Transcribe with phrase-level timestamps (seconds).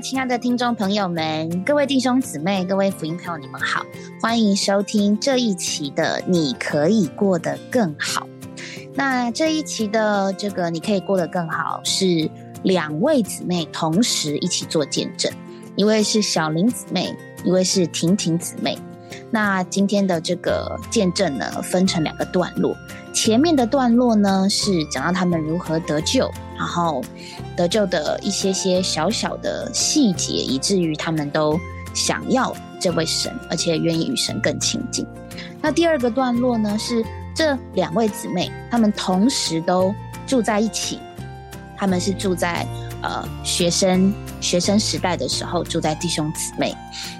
[0.00, 3.84] 亲爱的听众朋友们，各位弟兄姊妹，各位福音朋友，你们好，
[4.22, 8.26] 欢迎收听这一期的《你可以过得更好》。
[8.94, 12.30] 那这一期的这个“你可以过得更好”是
[12.62, 15.30] 两位姊妹同时一起做见证，
[15.76, 18.78] 一位是小林姊妹，一位是婷婷姊妹。
[19.30, 22.74] 那今天的这个见证呢，分成两个段落。
[23.12, 27.02] 前面的段落呢，是讲到他们如何得救，然后
[27.56, 31.58] 得救的一些些小小的细节，以至于他们都
[31.92, 35.04] 想要这位神，而且愿意与神更亲近。
[35.60, 39.92] 那第二个段落呢，是这两位姊妹，她们同时都
[40.26, 41.00] 住在一起，
[41.76, 42.64] 他们是住在
[43.02, 46.74] 呃学生学生时代的时候住在弟兄姊妹，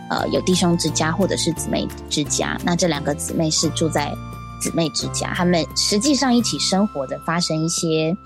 [0.09, 2.57] 呃有弟兄之家或者是姊妹之家。
[2.65, 4.13] 那这两个姊妹是住在。
[4.61, 8.17] 姊妹之家，他们实际上一起生活的，发生一些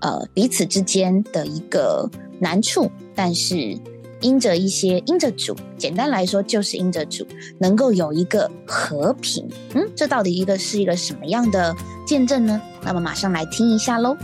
[0.00, 3.78] 呃彼此之间的一个难处，但是
[4.20, 7.26] 因着一些因着主，简单来说就是因着主，
[7.58, 9.48] 能够有一个和平。
[9.74, 11.74] 嗯，这到底一个是一个什么样的
[12.06, 12.60] 见证呢？
[12.82, 14.16] 那么马上来听一下喽。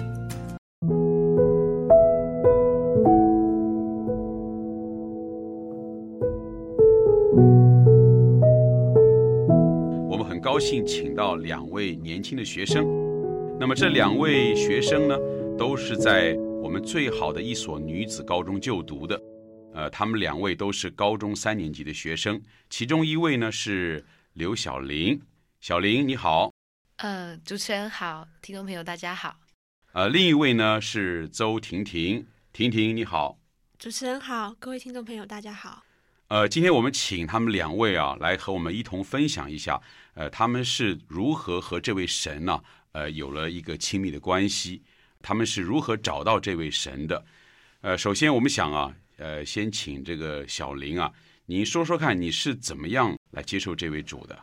[10.62, 12.86] 兴请到两位年轻的学生，
[13.58, 15.18] 那么这两位学生呢，
[15.58, 19.20] 都是在我们最好的一所女子高中就读的，
[19.74, 22.40] 呃，他们两位都是高中三年级的学生，
[22.70, 25.20] 其中一位呢是刘小玲，
[25.60, 26.52] 小玲你好，
[26.98, 29.34] 呃，主持人好，听众朋友大家好，
[29.94, 33.36] 呃，另一位呢是周婷婷，婷婷你好，
[33.80, 35.83] 主持人好，各位听众朋友大家好，
[36.33, 39.78] 呃，今天我们请他们两位啊来和我们一同分享一下。
[40.14, 42.58] 呃，他们是如何和这位神呢？
[42.92, 44.83] 呃，有了一个亲密的关系？
[45.20, 47.23] 他们是如何找到这位神的？
[47.83, 51.12] 呃，首先我们想啊，呃，先请这个小林啊，
[51.45, 54.39] 你说说看，你是怎么样来接受这位主的？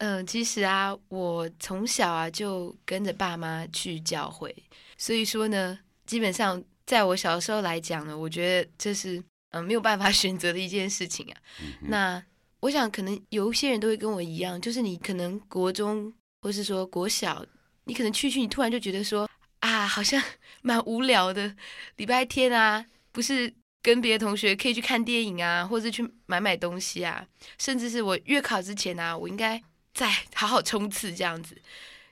[0.00, 4.54] 嗯，其实啊，我从小啊就跟着爸妈去教会，
[4.98, 9.24] 所以说呢，基本上在我小时候来讲呢，我觉得这是
[9.60, 11.36] 嗯没有办法 选择的一件事情啊。
[11.82, 12.22] 那
[12.60, 16.12] 我想，可能有一些人都会跟我一样，就是你可能国中，
[16.42, 17.44] 或是说国小，
[17.84, 19.28] 你可能去去，你突然就觉得说
[19.60, 20.22] 啊，好像
[20.62, 21.54] 蛮无聊的。
[21.96, 23.52] 礼拜天啊，不是
[23.82, 27.26] 跟别的同学可以去看电影啊，或者去买买东西啊，
[27.58, 29.62] 甚至是我月考之前啊，我应该
[29.94, 31.56] 再 好好冲刺这样子。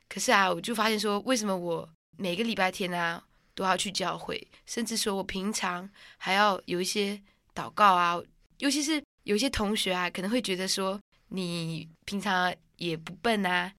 [0.08, 7.20] 可是啊，我就发现说，为什么我每个礼拜天啊都要去教会，甚至说我平常还要有一些
[7.54, 8.20] 祷告啊，
[8.58, 9.02] 尤其是。
[9.24, 13.72] 有些同学啊，可能会觉得说，你平常也不笨啊，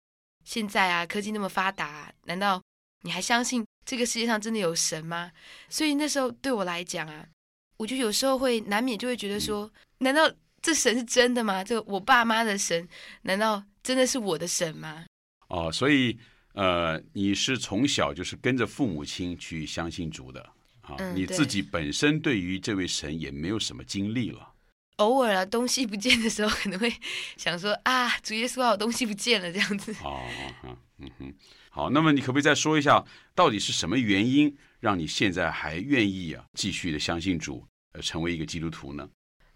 [0.44, 2.60] 现在啊，科技那么发达，难道
[3.04, 5.32] 你还相信这个世界上真的有神吗？
[5.70, 7.24] 所以那时候对我来讲啊，
[7.78, 10.28] 我就有时候会难免就会觉得说，难道
[10.64, 11.64] 这神是真的吗？
[11.64, 12.90] 这我爸妈的神，
[13.22, 15.06] 难道真的是我的神吗？
[15.50, 16.18] 哦，所以
[16.54, 20.44] 呃，你是从小就是跟着父母亲去相信主的
[20.88, 24.54] 啊，你自己本身对于这位神也没有什么经历了。
[24.98, 26.94] 偶尔啊，东西不见的时候，可能会
[27.36, 29.94] 想说啊，主耶稣啊，东西不见了这样子。
[30.04, 30.22] 哦，
[31.00, 31.34] 嗯哼，
[31.70, 33.04] 好，那么你可不可以再说一下，
[33.34, 39.10] 到底是什么原因让你现在还愿意啊，继续的相信主，呃，成为一个基督徒呢？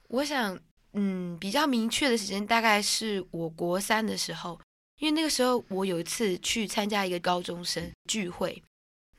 [0.09, 0.59] 我想，
[0.91, 4.59] 嗯，比较明确的时间大概是我国三的时候，
[4.99, 8.61] 因为那个时候我有一次去参加一个高中生聚会，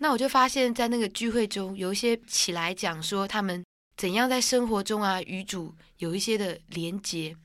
[0.02, 3.62] 那我就发现，在那个聚会中有一些起来讲说他们。
[3.96, 7.36] 怎样在生活中啊与主有一些的连接，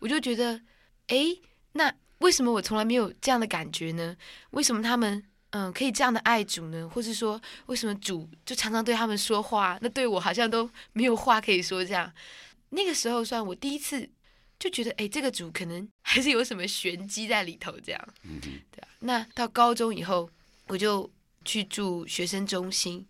[0.00, 0.60] 我就觉得，
[1.08, 1.36] 哎，
[1.72, 4.16] 那为什么我从来没有这样的感觉呢？
[4.50, 5.20] 为什么他们
[5.50, 6.88] 嗯可以这样的爱主呢？
[6.88, 11.84] 或是说，为什么主就常常对他们说话，那对我好像都没有话可以说？
[11.84, 12.12] 这样，
[12.68, 14.08] 那个时候算我第一次
[14.56, 17.72] 就觉得，哎，这个主可能 还是有什么玄机在里头。
[17.80, 18.88] 这样，嗯对啊。
[19.00, 20.30] 那到高中以后，
[20.68, 21.10] 我就
[21.44, 23.06] 去住学生中心，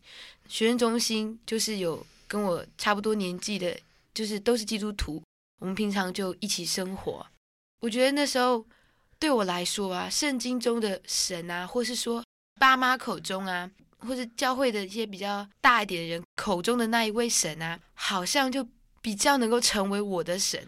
[0.49, 2.07] 学生中心就是有。
[2.27, 3.79] 跟我差不多年纪的，
[4.13, 5.23] 就是都是基督徒，
[5.61, 7.25] 我们平常就一起生活。
[7.81, 8.65] 我觉得那时候
[9.19, 12.25] 对我来说啊，圣经中的神啊，或是说
[12.59, 18.67] 爸妈口中啊，或是教会的一些比较大一点的人口中的那一位神啊，好像就
[19.01, 20.67] 比较能够成为我的神。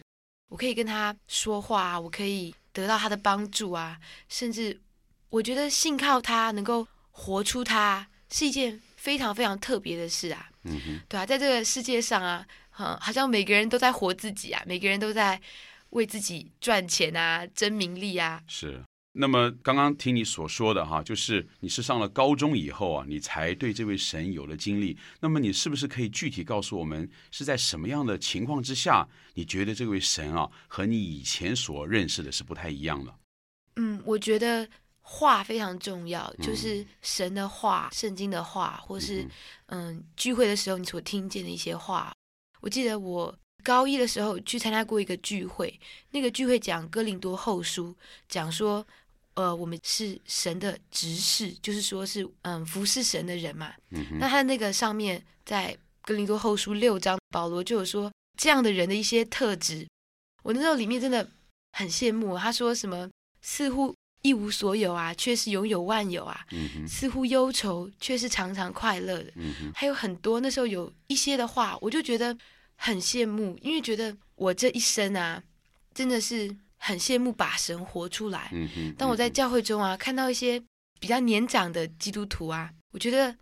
[0.49, 3.99] 我可以跟他说话，我可以得到他的帮助啊，
[4.29, 4.79] 甚至
[5.29, 6.87] 我觉得信靠他，能够
[7.17, 10.49] 活出他，是一件非常非常特别的事啊。
[10.63, 12.45] 嗯哼，对啊，在这个世界上啊，
[12.77, 15.41] 嗯，好像每个人都在活自己啊，每个人都在
[15.89, 18.43] 为自己赚钱啊，争名利啊。
[18.47, 18.83] 是，
[19.13, 24.95] 那么刚刚听你所说的哈，就是你是上了高中以后啊，你才对这位神有了经历。
[25.19, 33.15] 那么你是不是可以具体告诉我们，是在什么样的情况之下，你觉得这位神啊和你以前所认识的是不太一样的？
[33.77, 34.67] 嗯，我觉得
[35.09, 39.25] 话非常重要，就是神的话、圣经的话，或是
[39.67, 42.13] 嗯聚会的时候你所听见的一些话。
[42.59, 43.33] 我记得我
[43.63, 45.79] 高一的时候去参加过一个聚会，
[46.11, 47.95] 那个聚会讲哥林多后书，
[48.27, 48.85] 讲说。
[49.37, 53.71] 呃，我们是神的执事，就是说是嗯服侍神的人嘛。
[54.19, 59.87] 那他那个上面在哥林多后书六章，保罗就有说这样的人的一些特质。
[60.41, 61.29] 我那时候里面真的
[61.73, 62.35] 很羡慕。
[62.35, 63.07] 他说什么
[63.43, 66.35] 似乎一无所有啊，却是拥有万有啊；
[66.87, 69.31] 似乎忧愁，却是常常快乐的。
[69.73, 72.37] 还有很多那时候有一些的话，我就觉得
[72.75, 75.43] 很羡慕，因为觉得我这一生啊，
[75.93, 76.55] 真的是。
[76.79, 78.51] 很羡慕把神活出来。
[78.99, 80.61] 当我在教会中啊，看到一些
[80.99, 83.35] 比较年长的基督徒啊，我觉得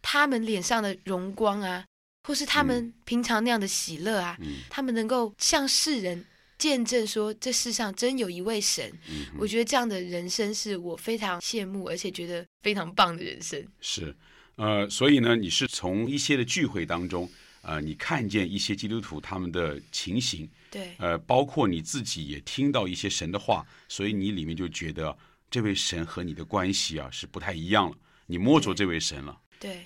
[0.00, 1.84] 他们脸上的荣光啊，
[2.22, 4.38] 或是他们平常那样的喜乐啊，
[4.70, 6.24] 他们能够向世人
[6.66, 8.92] 见证说，这世上真有一位神。
[9.38, 13.64] 我觉得这样的人生是我非常羡慕，而且觉得非常棒的人生。
[13.80, 14.14] 是，
[14.56, 17.30] 呃，所以呢，你是从一些的聚会当中。
[17.62, 25.16] 呃，你看见一些基督徒他们的情形，对，呃，包括你自己也听到一些神的话，所以你里面就觉得
[25.50, 27.96] 这位神和你的关系啊是不太一样了，
[28.26, 29.84] 你摸着这位神了，对。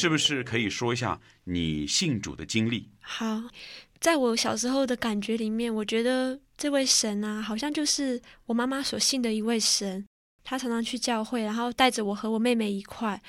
[0.00, 2.88] 是不是可以说一下你信主的经历？
[3.00, 3.42] 好，
[4.00, 10.06] 在我小时候的感觉里面，我觉得这位神啊，好像就是我妈妈所信的一位神。
[10.42, 13.20] 他常常去教会，然后带着我和我妹妹一块。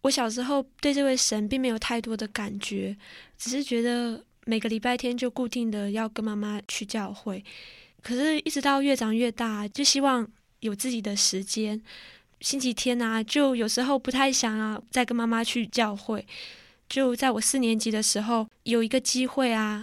[0.00, 2.96] 我小时候对这位神并没有太多的感觉，
[3.36, 7.44] 只是觉得每个礼拜天就固定的要跟妈妈去教会。
[8.02, 10.26] 可是，一直到越长越大，就希望
[10.60, 11.82] 有自己的时间。
[12.44, 16.26] 星期天啊，就有时候不太想啊，再跟妈妈去教会。
[16.86, 19.82] 就在我四年级的时候，有一个机会啊，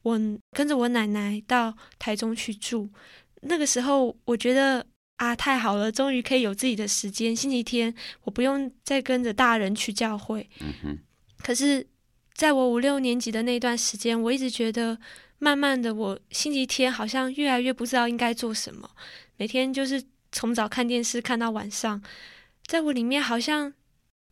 [0.00, 0.18] 我
[0.52, 2.88] 跟着我奶奶到台中去住。
[3.42, 7.36] 那个时候，我觉得啊，太好了，终于可以有自己的时间。
[7.36, 7.94] 星期天，
[8.24, 10.48] 我不用再跟着大人去教会。
[10.60, 10.98] 嗯哼。
[11.36, 11.86] 可是，
[12.32, 14.98] 在我五六年级的那段时间，我一直觉得，
[15.38, 18.88] 慢慢的，我星期天好像越来越不知道应该做什么，
[19.36, 20.02] 每天就是。
[20.38, 22.00] 从早看电视看到晚上，
[22.64, 23.74] 在我里面好像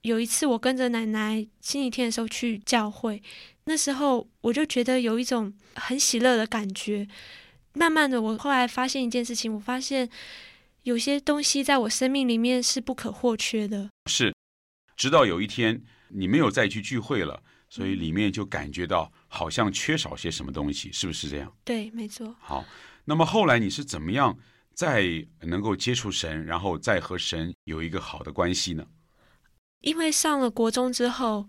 [0.02, 3.20] 有一次，我跟着奶奶星期天的时候去教会，
[3.64, 7.08] 那时候我就觉得有一种很喜乐的感觉。
[7.72, 10.08] 慢慢的，我后来发现一件事情，我发现
[10.84, 13.90] 有些东西在我生命里面是不可或缺的。
[14.08, 14.32] 是，
[14.96, 21.52] 直到有一天你没有再去聚会了，所以里面就感觉到好像缺少些什么东西，是不是这样？
[21.64, 22.36] 对，没错。
[22.38, 22.64] 好，
[23.06, 24.38] 那么后来你是怎么样？
[24.76, 28.86] 再能够接触神，然后再和神有一个好的关系呢？
[29.80, 31.48] 因为上了国中之后，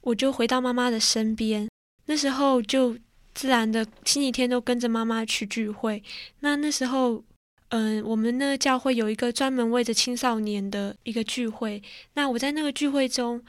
[0.00, 1.68] 我就回到妈妈的身边，
[2.06, 2.98] 那时候就
[3.34, 6.02] 自然的星期天都跟着妈妈去聚会。
[6.40, 7.22] 那那时候，
[7.68, 11.80] 嗯，我们那个教会有一个专门为着青少年的一个聚会。
[12.14, 13.40] 那我在那个聚会中，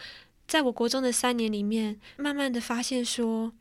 [0.47, 3.51] 在我国中的三年里面，慢慢的发现说。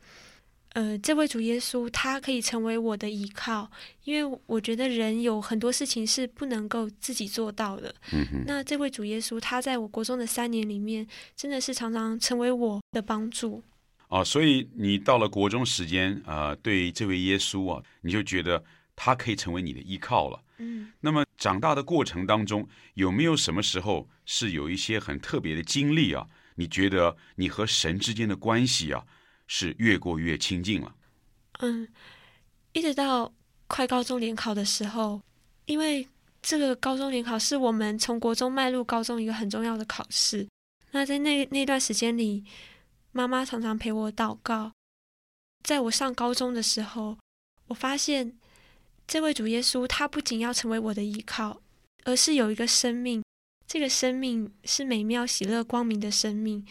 [0.77, 3.67] 呃，这位主耶稣，他可以成为我的依靠，
[4.03, 7.95] 因为我觉得人有很多事情是不能够自己做到的。
[8.13, 13.63] 嗯那这位主耶稣，他在我国中的三年里面，真的是常常成为我的帮助。
[14.09, 18.63] 哦，所以你到了国中时间，呃，对这位耶稣啊，你就觉得
[18.95, 20.43] 他可以成为你的依靠了。
[20.59, 20.91] 嗯。
[20.99, 26.27] 那么长大的过程当中，有没有什么时候是有一些很特别的经历啊？
[26.53, 29.03] 你觉得你和神之间的关系啊？
[29.47, 30.93] 是越过越亲近了。
[31.59, 31.87] 嗯，
[32.73, 33.33] 一直到
[33.67, 35.21] 快高中联考的时候，
[35.65, 36.07] 因为
[36.41, 40.47] 这个高中联考是我们从国中迈入高中一个很重要的考试。
[40.91, 42.45] 那在那那段时间里，
[43.11, 44.71] 妈妈常常陪我祷告。
[45.63, 47.17] 在我上高中的时候，
[47.67, 48.37] 我发现
[49.07, 51.61] 这位主耶稣，他不仅要成为我的依靠，
[52.05, 53.23] 而是有一个生命，
[53.67, 56.65] 这个生命是美妙、喜乐、光明的生命。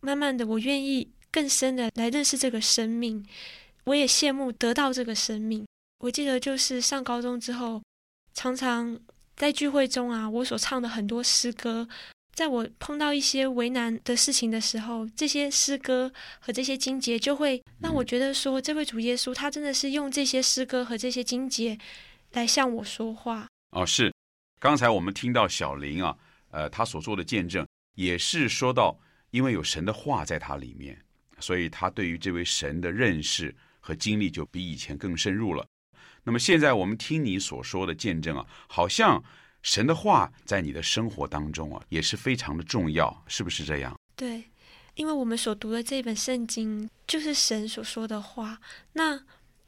[0.00, 1.10] 慢慢的，我愿意。
[1.32, 3.26] 更深的来认识这个生命，
[3.84, 5.66] 我也羡慕得到这个生命。
[6.00, 7.82] 我记得就是上高中之后，
[8.34, 8.98] 常常
[9.36, 11.88] 在聚会中啊，我所唱的很多诗歌，
[12.34, 21.78] 在我碰到一些为难的事情的时候，这些诗歌和这些经节就会让我觉得说，这位主耶稣他真的是用这些诗歌和这些经节
[22.32, 23.46] 来向我说话。
[23.72, 24.12] 哦，是。
[24.58, 26.16] 刚才我们听到小林啊，
[26.50, 28.98] 呃，他所做的见证，也是说到，
[29.30, 31.02] 因为有神的话在他里面，
[31.40, 35.66] 所以他对于这位神的认识和经历就比以前更深入了。
[36.22, 39.22] 那么现在我们听你所说的见证啊，好像
[39.62, 43.98] 神的话在你的生活当中啊，也是非常的重要，是不是这样？
[44.14, 44.44] 对，
[44.94, 48.60] 因为我们所读的这本圣经就是神所说的话。
[48.92, 49.20] 那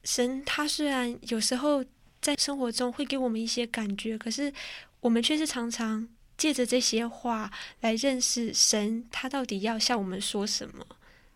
[0.05, 1.85] 神他虽然有时候。
[2.23, 4.53] 在生活中会给我们一些感觉，可是
[5.01, 7.51] 我们却是常常借着这些话
[7.81, 10.87] 来认识神，他到底要向我们说什么。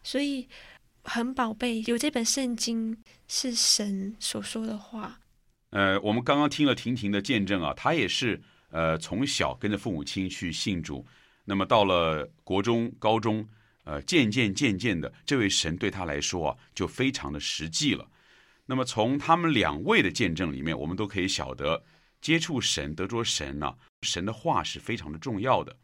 [0.06, 0.48] 所以
[1.02, 2.96] 很宝贝，有这本圣经
[3.26, 5.18] 是神所说的话。
[5.70, 11.04] 呃，我们刚刚听了婷婷的见证啊，她也是呃从小跟着父母亲去信主，
[11.44, 13.48] 那么到了国中、高中，
[13.82, 18.08] 呃，渐渐渐渐的，这位神对他来说啊，就非常的实际了。
[18.66, 21.82] 那么从他们两位的见证里面，我们都可以晓得，
[22.20, 25.76] 接触神、得着神呢，神的话是非常的重要的。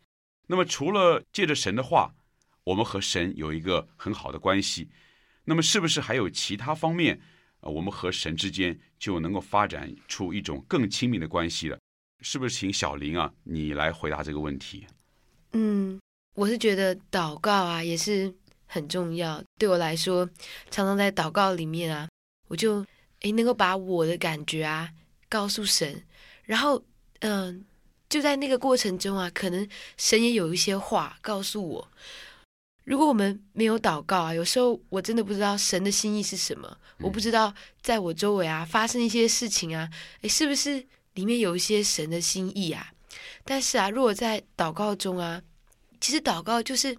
[0.46, 2.14] 那么除了借着神的话，
[2.64, 4.88] 我们和神有一个很好的关系，
[5.44, 7.20] 那么是不是还有其他方面，
[7.60, 11.78] 我们和神之间就能够发展出一种更亲密的关系了？
[12.20, 12.54] 是不是？
[12.54, 14.86] 请小林啊，你来回答这个问题。
[15.52, 16.00] 嗯，
[16.34, 18.32] 我是觉得祷告啊也是
[18.66, 19.42] 很重要。
[19.58, 20.24] 对我来说，
[20.70, 22.08] 常常在祷告里面啊。
[22.48, 22.84] 我就
[23.20, 24.90] 诶能够把我的感觉啊
[25.28, 26.04] 告诉神，
[26.44, 26.84] 然后
[27.20, 27.64] 嗯，
[28.08, 29.66] 就在那个过程中啊，可能
[29.96, 31.88] 神也有一些话告诉我。
[32.84, 39.88] 如果我们没有祷告啊，有时候我真的不知道神的心意是什么，我不知道在我周围啊发生一些事情啊，
[40.22, 40.84] 诶，是不是
[41.14, 42.92] 里面有一些神的心意啊？
[43.44, 45.40] 但是啊，如果在祷告中啊，
[46.00, 46.96] 其实祷告就是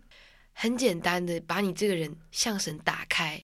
[0.54, 3.42] 很简单的，把你这个人向神打开。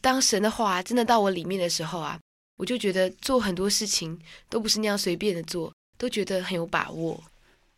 [0.00, 2.18] 当神的话真的到我里面的时候啊，
[2.58, 4.16] 我就觉得做很多事情
[4.48, 7.20] 都不是那样随便的做，都觉得很有把握。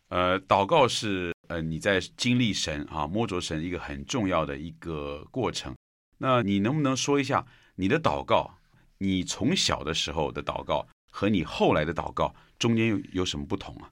[0.09, 5.75] 呃，祷告是呃你在经历神啊摸着神一个很重要的一个过程。
[6.17, 8.57] 那你能不能说一下你的祷告？
[8.99, 13.91] 你从小的时候的祷告和你后来的祷告中间有有什么不同啊？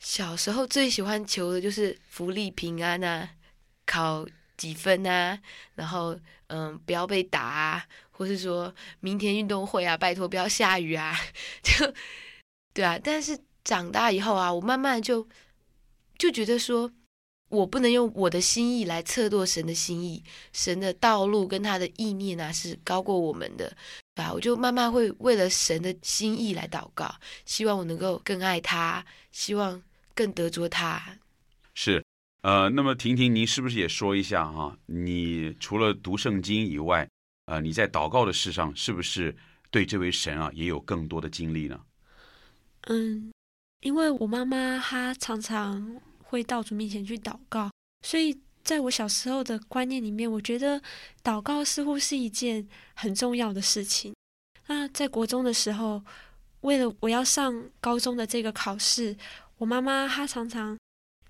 [0.00, 3.28] 小时候最喜欢求的就是福利平安啊，
[3.84, 4.26] 考。
[4.54, 5.36] 几分啊？
[5.74, 6.16] 然后
[6.46, 11.18] 嗯，不要被打啊，或是说明天运动会啊，拜托不要下雨啊，
[11.64, 11.92] 就
[12.72, 12.96] 对啊。
[13.02, 15.26] 但是长大以后啊，我慢慢就
[16.22, 16.88] 就觉得说，
[17.48, 23.76] 我不能用我的心意来测度神的心意，神的道路跟他的意念啊是高过我们的，
[24.14, 24.32] 对啊。
[24.32, 27.12] 我就慢慢会为了神的心意来祷告，
[27.44, 29.82] 希望我能够更爱他，希望
[30.14, 31.18] 更得着他。
[31.74, 32.00] 是。
[32.42, 34.78] 呃，那么婷婷，您是不是也说一下哈？
[34.86, 37.08] 你除了读圣经以外，
[37.46, 39.36] 呃，你在祷告的事上，是不是
[39.72, 41.80] 对这位神啊也有更多的经历呢？
[42.82, 43.32] 嗯，
[43.80, 46.00] 因为我妈妈她常常
[46.32, 47.70] 会到主面前去祷告，
[48.00, 50.80] 所以在我小时候的观念里面，我觉得
[51.22, 54.14] 祷告似乎是一件很重要的事情。
[54.68, 56.02] 那在国中的时候，
[56.62, 59.14] 为了我要上高中的这个考试，
[59.58, 60.78] 我妈妈她常常。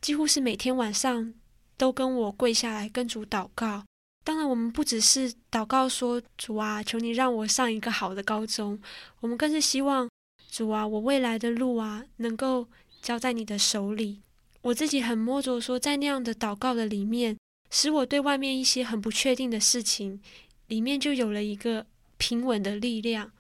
[0.00, 1.32] 几乎是每天晚上
[1.76, 3.84] 都跟我跪下来跟主祷告。
[4.24, 8.80] 当然，我们不只是祷告说：“主啊，求你让我上一个好的高中。”
[9.20, 10.08] 我们更是希望
[10.50, 12.68] 主啊，我未来的路啊，能够
[13.00, 14.21] 交在你的手里。
[14.62, 17.36] 我自己很摸着说，在那样的祷告的里面，
[17.68, 20.20] 使我对外面一些很不确定的事情，
[20.68, 23.32] 里面就有了一个平稳的力量。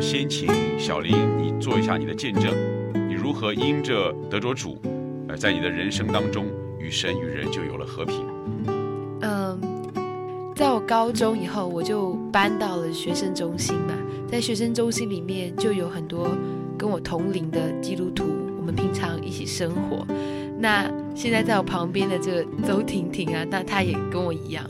[0.00, 2.54] 先请小林，你做一下你的见证，
[3.08, 4.78] 你如何因着得着主，
[5.34, 6.46] 呃，在你的人生当中
[6.78, 8.24] 与神与人就有了和平。
[9.20, 9.60] 嗯，
[10.54, 13.94] 在我高中以后，我就搬到了学生中心嘛，
[14.30, 16.28] 在学生中心里面就有很多
[16.78, 18.24] 跟我同龄的基督徒，
[18.56, 20.06] 我们平常一起生活。
[20.56, 24.64] 那现在在我旁边的这个周婷婷啊，那她也跟我一样。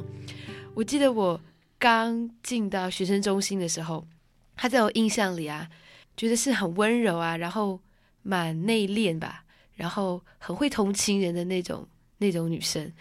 [0.73, 1.39] 我记得我
[1.79, 4.07] 刚进到学生中心的时候。
[4.57, 5.69] 她在我印象里啊，
[6.17, 7.81] 觉得是很温柔啊，然后
[8.23, 9.44] 蛮内敛吧，
[9.75, 11.87] 然后很会同情人的那种
[12.19, 12.93] 那种女生。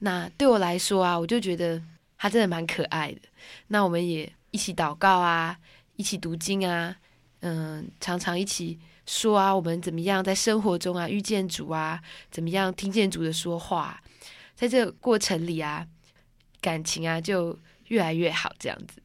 [0.00, 1.82] 那对我来说啊，我就觉得
[2.16, 3.20] 她真的蛮可爱的。
[3.68, 5.58] 那我们也一起祷告啊，
[5.96, 6.96] 一起读经啊，
[7.40, 14.02] 嗯，常常一起说啊，我们怎么样在生活中啊遇见主啊，怎么样听见主的说话，
[14.54, 15.86] 在这个过程里啊，
[16.60, 17.58] 感情啊就
[17.88, 19.02] 越来越好这样子。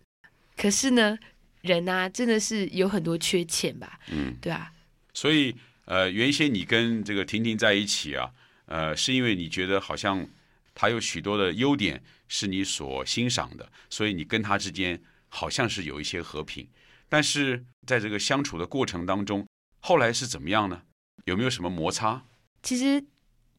[0.55, 1.17] 可是呢，
[1.61, 3.99] 人啊真的是有很多缺欠吧？
[4.09, 4.71] 嗯，对啊，
[5.13, 8.31] 所以呃，原先你跟这个婷婷在一起啊，
[8.65, 10.27] 呃，是因为你觉得好像
[10.73, 16.67] 她有许多的优点是你所欣赏的，所以你跟她之间好像是有一些和平。
[17.09, 19.45] 但是在这个相处的过程当中，
[19.81, 20.83] 后来是怎么样呢？
[21.25, 22.23] 有没有什么摩擦？
[22.61, 23.03] 其实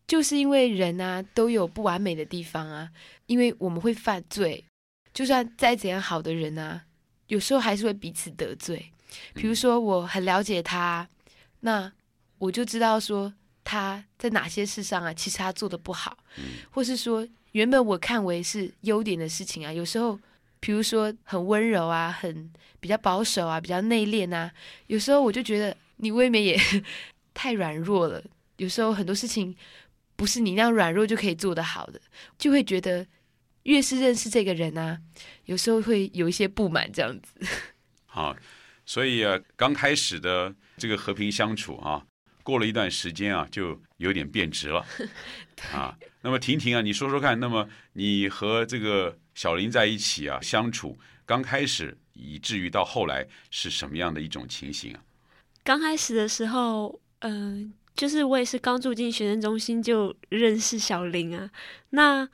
[0.07, 2.91] 就是因为人啊都有不完美的地方啊，
[3.27, 4.65] 因为我们会犯罪，
[5.13, 6.85] 就算再怎样好的人啊，
[7.29, 8.91] 有时候还是会彼此得罪。
[9.35, 11.09] 比如说，我很了解他，
[11.61, 11.93] 那
[12.45, 13.33] 我就知道说
[13.63, 16.19] 他在哪些事上啊，其实他做的不好，
[16.71, 20.19] 或是说原本我看为是优点的事情啊，有时候，
[20.61, 24.53] 比如说很温柔啊，很比较保守啊，比较内敛啊，
[24.89, 26.61] 有时候我就觉得你未免也
[27.33, 28.23] 太软弱了。
[28.59, 29.57] 有时候很多事情
[30.15, 32.01] 不是你那样软弱就可以做得好的，
[32.37, 33.07] 就会觉得
[33.63, 35.01] 越是认识这个人啊，
[35.47, 37.47] 有时候会有一些不满这样子。
[38.05, 38.37] 好，
[38.85, 42.07] 所以啊，刚开始的这个和平相处啊，
[42.45, 44.87] 过了一段时间啊，就有点变质了
[45.75, 45.99] 啊。
[46.21, 50.97] 那么婷婷啊，你说说看，那么你和这个小林在一起啊相处，
[51.27, 55.01] 刚开始以至于到后来是什么样的一种情形啊？
[55.65, 61.51] 刚开始的时候，嗯、就是我也是刚住进学生中心就认识小林啊。
[61.91, 62.29] 那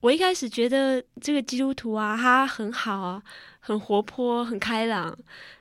[0.00, 3.22] 我一开始觉得这个基督徒啊，他很好啊，
[3.58, 5.16] 很活泼，很开朗，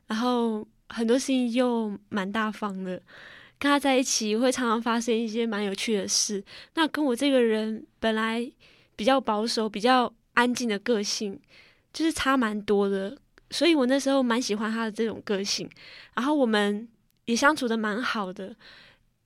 [0.07, 3.01] 然后很多事情又蛮大方的。
[3.59, 6.43] 跟他在一起会常常发生一些蛮有趣的事。
[6.75, 8.49] 那跟我这个人本来
[8.95, 11.37] 比较保守、比较安静的个性，
[11.91, 13.17] 就是差蛮多的。
[13.51, 15.69] 所以我那时候蛮喜欢他的这种个性。
[16.15, 16.87] 然后我们
[17.25, 18.55] 也相处的蛮好的，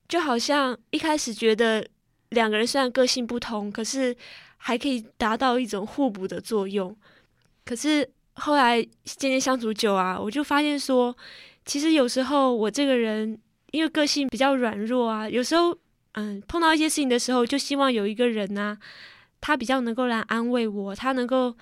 [0.08, 1.86] 就好像一开始觉得
[2.30, 4.16] 两个人虽然个性不同，可是
[4.56, 6.96] 还可以达到一种互补的作用。
[7.64, 11.16] 可是后来渐渐相处久啊，我就发现说，
[11.64, 13.38] 其实有时候我这个人
[13.74, 15.76] 因为个性比较软弱啊，有时候
[16.12, 18.78] 嗯碰到一些事情的时候，就希望有一个人呐、
[19.40, 21.56] 他比较能够来安慰我，他能够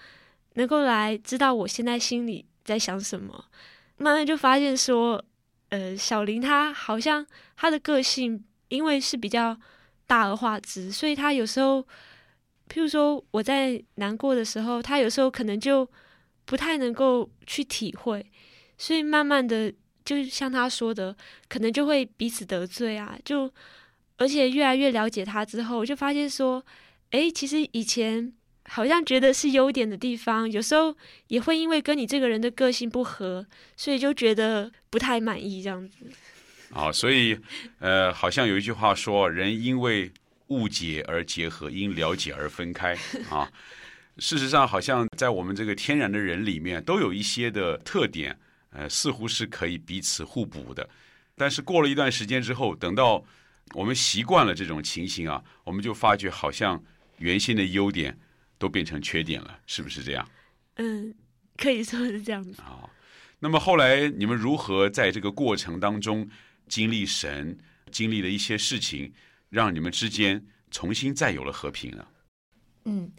[0.56, 3.46] 能够来知道我现在心里在想什么。
[3.96, 5.24] 慢慢就发现说，
[5.70, 9.58] 呃，小林他好像他的个性，因为是比较
[10.06, 11.80] 大而化之，所以他有时候，
[12.68, 15.88] 譬如说我在难过的时候，他有时候可能就
[16.44, 18.30] 不太能够去体会，
[18.76, 19.72] 所以慢慢的，
[20.04, 21.16] 就像他说的，
[21.48, 23.52] 可能就会彼此得罪啊，就
[24.16, 26.64] 而且越来越了解他之后，就发现说，
[27.10, 28.32] 哎，其实以前
[28.64, 30.96] 好像觉得是优点的地方，有时候
[31.28, 35.96] 也会因为跟你这个人的个性不合，所以就觉得不太满意这样子。
[36.72, 37.38] 啊，所以
[37.80, 40.10] 呃，好像有一句话说，人因为
[40.48, 42.96] 误解而结合，因了解而分开
[43.28, 43.50] 啊。
[44.18, 48.38] 事实上，好像在我们这个天然的人里面，都有一些的特点，
[48.72, 50.88] 呃，似乎是可以彼此互补的。
[51.36, 53.24] 但是过了一段时间之后，等到
[53.74, 56.82] 我们习惯了这种情形啊，我们就发觉好像
[57.18, 58.18] 原先的优点
[58.58, 60.28] 都变成缺点了，是不是这样？
[60.76, 61.14] 嗯，
[61.56, 62.60] 可以说是这样子。
[62.62, 62.88] 啊，
[63.38, 66.28] 那么后来你们如何在这个过程当中
[66.68, 67.58] 经历神，
[67.90, 69.12] 经历了一些事情，
[69.48, 72.06] 让你们之间重新再有了和平呢？
[72.84, 73.12] 嗯，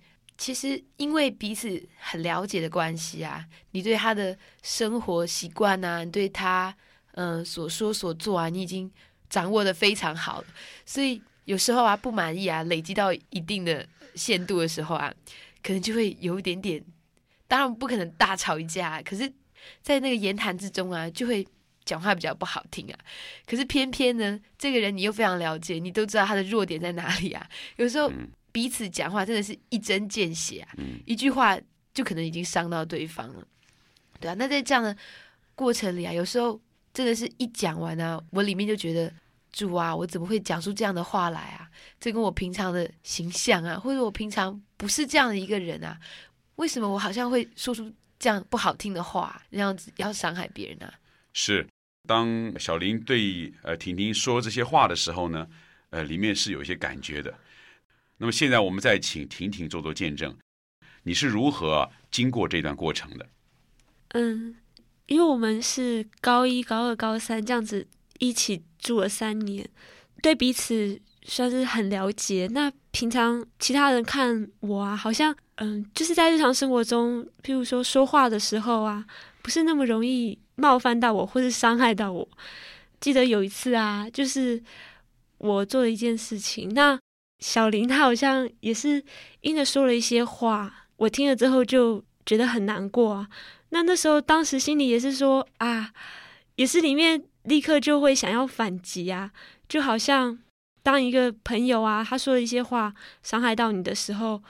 [0.44, 6.76] 其实因为彼此很了解的关系啊，你对他的生活习惯啊，你对他
[7.14, 8.92] 嗯、所说所做啊，你已经
[9.30, 10.44] 掌握的非常好，
[10.86, 15.14] 所以有时候啊不满意啊，累积到一定的限度的时候啊，
[15.62, 16.84] 可能就会有一点点，
[17.48, 19.32] 当然不可能大吵一架啊、可是，
[19.82, 21.48] 在那个言谈之中啊，就会
[21.86, 23.00] 讲话比较不好听啊。
[23.46, 27.48] 可是偏偏呢，这个人你又非常了解，你都知道他的弱点在哪里啊。
[27.78, 28.12] 有时候
[28.54, 31.60] 彼此讲话真的是一针见血啊，嗯一句话
[31.94, 33.46] 就可能已经伤到对方了。
[34.22, 34.96] 对啊，那在这样的
[35.56, 36.62] 过程里啊，有时候
[36.94, 39.12] 真的是一讲完啊，我里面就觉得
[39.52, 41.70] 主啊，我怎么会讲出这样的话来啊？
[42.00, 46.00] 这跟我平常的形象啊，或者我平常不是这样的一个人啊，
[46.56, 50.94] 为什么我好像会说出这样不好听的话，那样子要伤害别人啊？
[51.34, 51.68] 是，
[52.08, 55.48] 当小林对呃婷婷说这些话的时候呢，
[55.90, 57.34] 呃，里面是有一些感觉的。
[58.18, 60.36] 那么现在我们再请婷婷做做见证，
[61.04, 63.28] 你是如何经过这段过程的？
[64.10, 64.56] 嗯，
[65.08, 67.88] 因为我们是高一、高二、高三这样子
[68.20, 69.68] 一起住了三年，
[70.22, 72.48] 对彼此算是很了解。
[72.52, 79.06] 那平常其他人看我啊，好像嗯，就是在日常生活中，譬如说说话的时候啊，
[79.42, 82.28] 不是那么容易冒犯到我，或是伤害到我。
[83.02, 84.62] 记得有一次啊，就是
[85.40, 86.98] 我做了一件事情，那
[87.44, 89.04] 小林他好像也是
[89.42, 93.28] 因着说了一些话，我听了之后就觉得很难过啊。
[93.72, 95.92] 那那时候当时心里也是说啊，
[96.56, 99.30] 也是里面立刻就会想要反击啊，
[99.68, 100.40] 就好像
[100.82, 104.42] 当一个朋友啊，他说了一些话伤害到你的时候，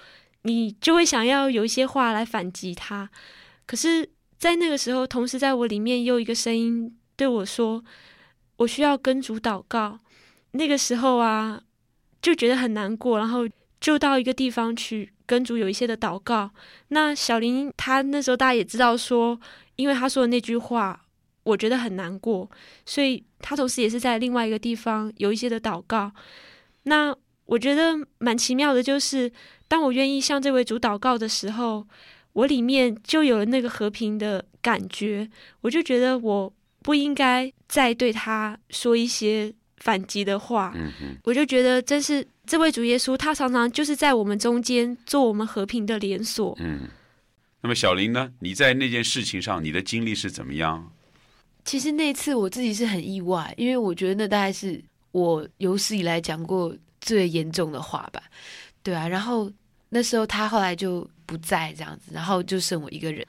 [0.43, 3.09] 你就会想要有一些话来反击他。
[3.65, 7.83] 可是，在那个时候，同时在我里面又一个声音对我说。
[8.57, 9.99] 我需要跟主祷告，
[10.51, 11.59] 那个时候啊，
[12.23, 13.47] 就觉得很难过，然后
[13.79, 16.49] 就到一个地方去跟主有一些的祷告。
[16.87, 19.39] 那小林他那时候大家也知道说，
[19.75, 21.05] 因为他说的那句话，
[21.43, 22.49] 我觉得很难过，
[22.85, 26.11] 所以他同时也是在另外一个地方有一些的祷告。
[26.83, 29.31] 那我觉得蛮奇妙的，就是
[29.67, 31.85] 当我愿意向这位主祷告的时候，
[32.31, 35.29] 我里面就有了那个和平的感觉，
[35.61, 36.53] 我就觉得我。
[36.83, 40.71] 不应该再对他说一些反击的话。
[40.75, 46.55] 嗯哼，我就觉得真是这位主耶稣，他常常就是在我们中间做我们和平的连锁。
[46.61, 46.87] 嗯，
[47.59, 48.31] 那么小林呢？
[48.39, 50.89] 你在那件事情上，你的经历是怎么样？
[51.65, 58.23] 其实那次我自己是很意外，因为我觉得那大概是我有史以来讲过最严重的话吧。
[58.81, 59.51] 对啊，然后
[59.89, 63.25] 那时候他后来就不在这样子，然后就剩我一个人。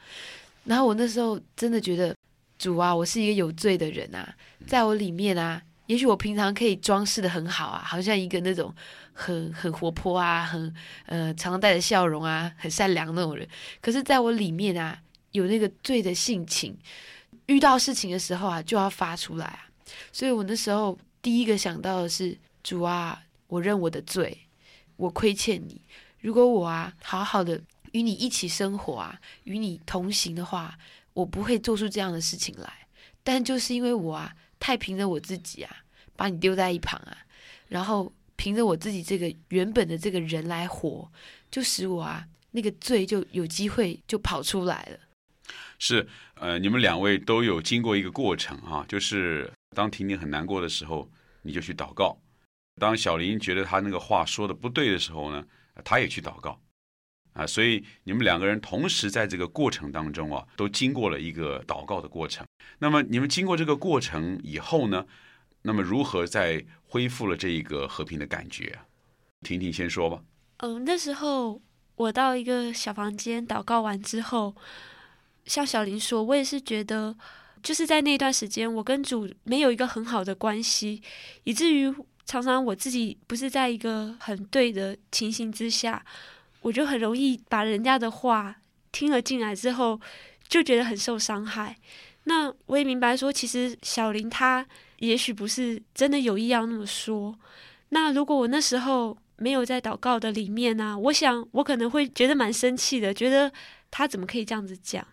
[0.65, 2.15] 然后我那时候真的觉得。
[2.57, 4.33] 主啊，我是一个有罪的人啊，
[4.65, 8.75] 在我里面啊，也许我平常可以装饰的很好啊，好像一个那种
[9.13, 10.75] 很很活泼啊，很
[11.07, 13.47] 呃常常带着笑容啊，很善良那种人。
[13.81, 15.01] 可是，在我里面啊，
[15.33, 16.77] 有那个罪的性情，
[17.47, 19.69] 遇到事情的时候啊，就要发出来啊。
[20.13, 24.47] 所以我那时候第一个想到的是，主啊，我认我的罪，
[24.97, 25.81] 我亏欠你。
[26.21, 27.61] 如果我啊，好好的
[27.93, 30.79] 与你一起生活啊，与你同行的话。
[31.15, 32.69] 我不会做出这样的事情来，
[33.23, 35.85] 但就是因为我啊，太凭着我自己啊，
[36.17, 37.15] 把你丢在一旁啊，
[37.69, 41.13] 然后凭着我自己这个原本的这个人来活，
[41.51, 44.99] 就使我啊那个罪就有机会就跑出来了。
[45.79, 51.11] 是，呃，你们两位都有经过一个过程啊，就是当婷婷很难过的时候，
[51.43, 52.17] 你就去祷告；
[52.81, 55.45] 当小林觉得他那个话说的不对的时候呢，
[55.85, 56.59] 他也去祷告。
[57.35, 62.47] 啊，所以你们两个人同时在这个过程当中啊，都经过了一个祷告的过程。
[62.79, 65.05] 那么你们经过这个过程以后呢，
[65.63, 68.79] 那么如何再恢复了这一个和平的感觉？
[69.43, 70.23] 婷婷先说吧。
[70.59, 71.61] 嗯，那时候
[71.97, 74.55] 我到一个小房间祷告完之后，
[75.45, 77.17] 像小林说，我也是觉得，
[77.65, 81.03] 就是在那段时间，我跟主没有一个很好的关系，
[81.43, 81.93] 以至于
[82.25, 86.05] 常常我自己不是在一个很对的情形之下。
[86.65, 88.57] 我就很容易把人家的话
[88.91, 90.01] 听了进来之后，
[90.49, 91.77] 就觉得很受伤害。
[92.25, 94.67] 那我也明白说，其实小林他
[95.01, 97.39] 也许不是真的有意要那么说。
[97.91, 103.53] 那如果我那时候没有在祷告的里面呢，我想我可能会觉得蛮生气的，觉得
[103.91, 105.07] 他怎么可以这样子讲。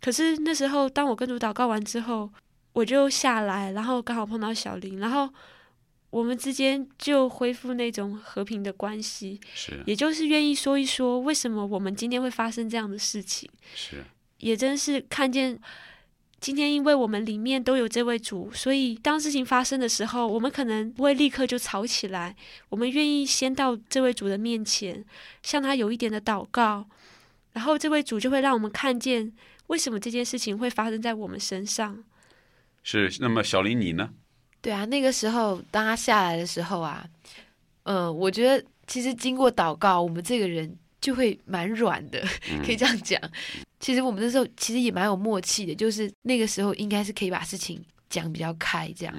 [0.00, 2.30] 可是那时候，当我跟主祷告完之后，
[2.74, 5.28] 我就下来，然后刚好碰到小林，然后。
[6.12, 14.04] 我们之间就恢复那种和平的关系，是，也就是愿意说一说为什么我们今天会发生这样的事情，是，
[14.36, 15.58] 也真是看见
[16.38, 22.36] 今天，因为我们里面都有这位主，所以当事情发生的时候，我们可能不会立刻就吵起来，
[22.68, 25.02] 我们愿意先到这位主的面前，
[25.42, 26.86] 向他有一点的祷告，
[27.52, 29.32] 然后这位主就会让我们看见
[29.68, 32.04] 为什么这件事情会发生在我们身上。
[32.82, 34.10] 是，那么小林你呢？
[34.62, 37.04] 对啊，那个时候当他下来的时候啊，
[37.82, 42.24] 嗯，我觉得其实经过祷告，我们这个人就会蛮软的，
[42.64, 43.20] 可以这样讲。
[43.80, 49.14] 其实我们那时候其实也蛮有默契的，就是那个时候应该是可以把事情讲比较开，这样。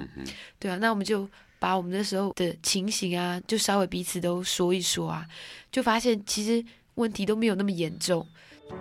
[0.58, 1.28] 对啊，那我们就
[1.58, 5.26] 把我们那时候的情形啊，就稍微彼此都说一说啊，
[5.70, 8.26] 就发现其实问题都没有那么严重，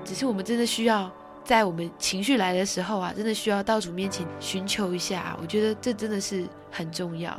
[0.05, 1.13] 只是我们真的需要。
[1.45, 5.37] 在我们情绪来的时候啊，真的需要到主面前寻求一下。
[5.41, 7.37] 我觉得这真的是很重要。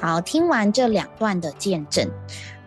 [0.00, 2.08] 好，听完这两段的见证，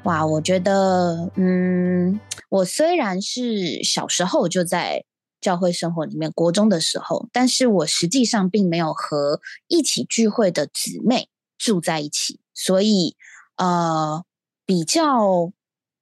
[0.04, 5.04] 哇，我觉得，嗯，我虽然是小时候就在。
[5.44, 11.28] 教会生活里面，国中的时候，但是我实际上并没有和一起聚会的姊妹
[11.58, 13.16] 住在一起，所以
[13.58, 14.24] 呃，
[14.66, 15.52] 比较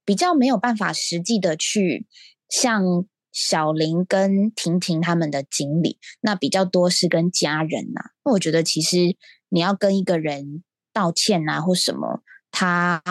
[0.06, 2.06] 比较没有办法实际的去
[2.48, 8.12] 像小林跟婷婷他们的经历，那比较多是跟家人呐。
[8.24, 9.18] 那我觉得其实
[9.50, 13.02] 你要跟一个人道歉啊或什么，他。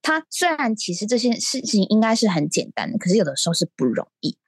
[0.00, 4.38] 他虽然其实这些事情应该是很简单的，可是有的时候是不容易。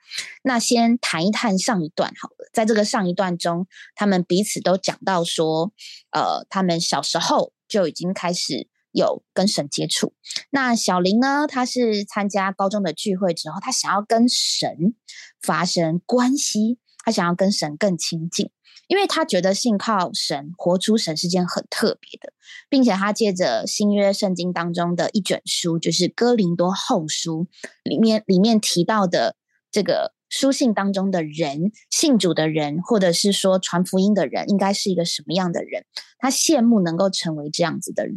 [0.42, 5.72] 那先谈一谈上一段好了，在这个上一段中，他们彼此都讲到说，
[6.10, 10.14] 呃，他们小时候就已经开始有跟神接触。
[10.50, 14.94] 那小林呢，他是参加高中的聚会之后，他想要跟神
[15.40, 18.50] 发生关系，他想要跟神更亲近。
[18.88, 22.32] 因为他觉得信靠神、活出神是件很特别的，
[22.68, 27.46] 并且他借着新约圣经当中的一卷书，就是哥林多后书
[27.84, 29.36] 里面里面提到的
[29.70, 35.84] 这个书信当中的人，信主的人，或者是说传福音的人，应该是一个什么样的人？
[36.18, 38.16] 他羡慕能够成为这样子的人。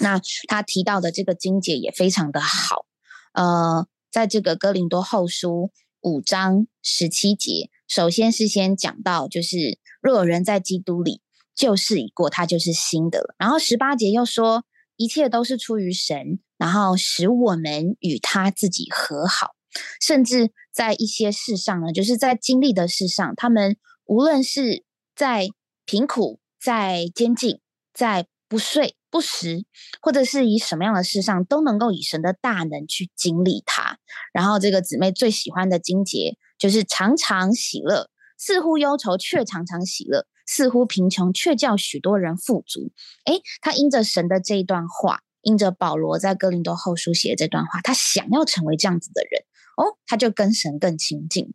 [0.00, 2.86] 那他提到的这个经节也非常的好，
[3.34, 7.70] 呃，在这个哥林多后书五章十七节。
[7.86, 11.20] 首先是先讲到，就是若有人在基督里，
[11.54, 13.34] 旧事已过，他就是新的了。
[13.38, 14.64] 然后十八节又说，
[14.96, 19.54] 一切都是出于神，然后使我们与他自己和好。
[20.00, 24.84] 甚至在一些事上呢，就是在经历的事上，他们无论是
[25.14, 25.48] 在
[25.84, 27.60] 贫苦、在监禁、
[27.92, 29.64] 在不睡不食，
[30.00, 33.98] 或者是以什么样的事上，都能够以神的大能去经历它。
[34.32, 36.36] 然后这个姊妹最喜欢的经节。
[36.56, 38.08] 就是常常喜乐，
[38.38, 42.92] 似乎忧愁却常常喜乐；似乎贫穷却叫许多人富足。
[43.26, 49.42] 诶，他因着神的这一段话，因着保罗在哥林多后书写的这段话，他想要成为这样子的人
[49.76, 51.52] 哦，他就跟神更亲近。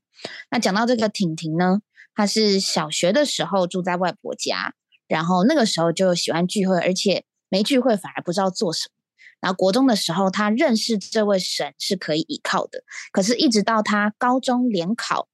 [0.52, 1.82] 那讲到这个婷婷呢，
[2.14, 4.74] 她是小学的时候住在外婆家，
[5.08, 8.96] 然后那个时候就喜欢聚会，而且没聚会反而不知道做什么。
[9.40, 12.84] 然后国中的时候，他认识这位神是可以依靠的。
[13.14, 15.30] 可是，一直到他高中联考，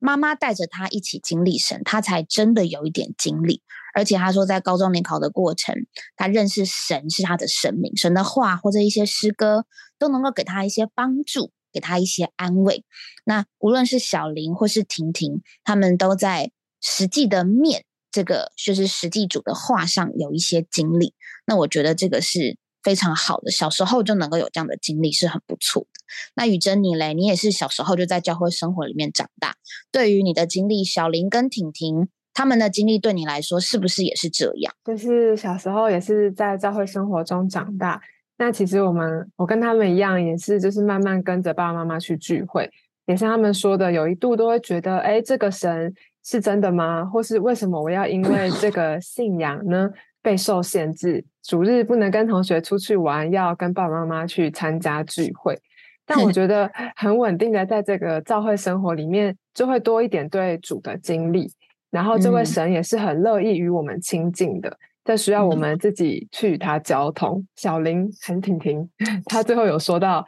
[0.00, 3.62] 妈妈带着他一起经历神，他才真的有一点经历。
[3.94, 5.74] 而且他说，在高中联考的过程，
[6.16, 9.66] 他认识神是他的神明，神的话或者一些诗歌
[10.00, 12.84] 都能够给他一些帮助，给他一些安慰。
[13.24, 16.50] 那无论是小林或是婷婷，他们都在
[16.80, 21.14] 实际的面这个就是实际主的话上有一些经历。
[21.46, 22.56] 那我觉得这个是。
[22.80, 26.00] 非常好的，小时候就能够有这样的经历是很不错的。
[26.36, 29.56] 那雨珍你嘞，你也是小时候就在教会生活里面长大。
[29.90, 34.72] 对于你的经历，小林跟婷婷他们的经历对你来说是不是也是这样？
[34.84, 38.00] 就是小时候也是在教会生活中长大。
[38.38, 42.70] 那其实我们我跟他们一样，也是就是慢慢跟着爸爸妈妈去聚会，
[43.06, 45.92] 也像他们说的，有一度都会觉得，哎，这个神
[46.24, 47.04] 是真的吗？
[47.04, 49.90] 或是为什么我要因为这个 信仰呢？
[50.20, 55.58] 备受限制，主日不能跟同学出去玩，要跟爸爸妈妈去参加聚会。
[56.04, 61.50] 但我 觉得很稳定的，在这个教会生活里面，就会多一点对主的经历。
[61.90, 64.76] 然后这位神也是很乐意与我们亲近的，
[65.08, 67.42] 但需要我们自己去与他交通。
[67.56, 68.86] 小林很婷婷，
[69.24, 70.22] 他最后有说到，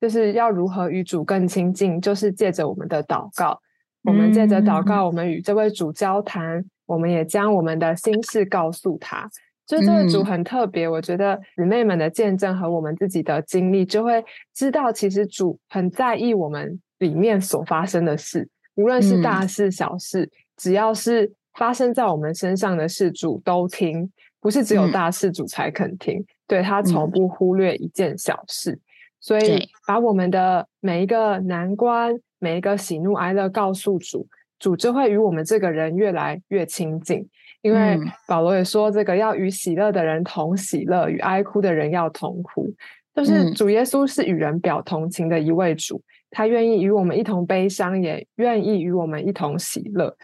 [0.00, 3.60] 就是要如何与主更亲近，就是借着我们的祷告。
[4.02, 6.64] 我们借着祷告，我们与这位主交谈。
[6.86, 9.30] 我们也将我们的心事告诉他，
[9.68, 10.88] 就这个主很特别。
[10.88, 26.24] 我觉得姊妹们的见证和我们自己的经历，就会知道其实主很在意我们里面所发生的事，无论是大事小事，只要是发生在我们身上的事，主都听，不是只有大事主才肯听。
[26.46, 28.78] 对他从不忽略一件小事，
[29.20, 34.26] 所以把我们的每一个难关、每一个喜怒哀乐告诉主。
[34.60, 37.26] 主就会与我们这个人越来越亲近，
[37.60, 42.72] 因为保罗也说，这个要与喜乐的人同喜乐，与哀哭的人要同哭。
[43.14, 50.16] 就是主耶稣是与人表同情的一位主，他愿意与我们一同悲伤，也愿意与我们一同喜乐。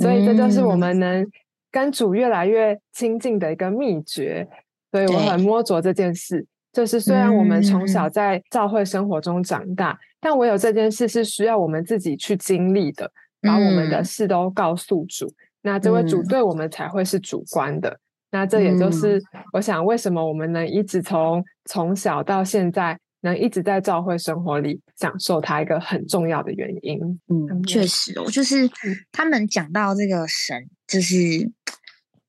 [0.00, 1.26] 所以这就是我们能
[1.70, 4.46] 跟主越来越亲近的一个秘诀。
[4.90, 13.10] 所以我很摸着这件事，就是虽然我们从小在教会生活中长大，但唯有这件事是需要我们自己去经历的。
[13.40, 15.32] 把我们的事都告诉主，
[15.62, 17.96] 那这位主对我们才会是主观的。
[18.32, 26.98] 那这也就是我想，为什么我们能一直从从小到现在，能一直在教会生活里享受它一个很重要的原因。
[27.28, 28.70] 嗯，确实哦，就是
[29.12, 31.50] 他们讲到这个神，就是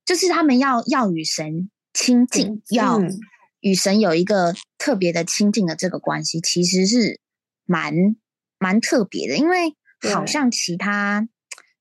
[0.06, 3.00] 就是他们要要与神亲近，要
[3.60, 7.20] 与神有一个特别的亲近的这个关系，其实是
[7.66, 7.94] 蛮
[8.58, 9.76] 蛮特别的，因为。
[10.14, 11.28] 好像其他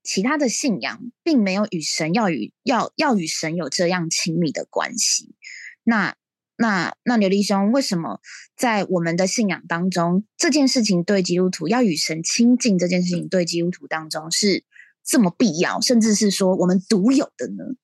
[0.03, 5.37] 其他的信仰并没有与神要与要要与神有这样亲密的关系。
[5.85, 6.17] 那
[6.61, 8.21] 那那刘立兄，为什么
[8.57, 14.65] 在我们的信仰当中，这件事情对基督徒要与神亲近这件事情对基督徒当中是
[15.05, 17.77] 这么必要，甚至是说我们独有的呢？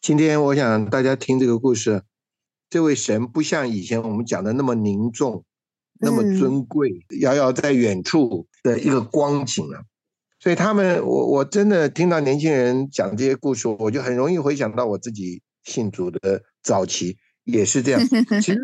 [0.00, 2.02] 今天我想大家听这个故事，
[2.70, 5.44] 这位神不像以前我们讲的那么凝重、
[6.00, 9.84] 那么嗯尊贵，遥遥在远处的一个光景啊。
[10.40, 18.00] 所以他们，我我真的听到年轻人讲这些故事，我就很容易回想到我自己信主的早期也是这样。
[18.42, 18.60] 其实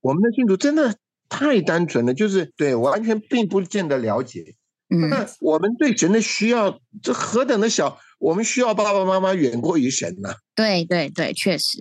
[0.00, 0.96] 我们的信徒真的
[1.28, 4.56] 太单纯了，就是对完全并不见得了解。
[4.92, 7.98] 嗯那我们对神的需要，这何等的小！
[8.18, 11.78] 我们需要爸爸妈妈远过于神呐、对对对，确实，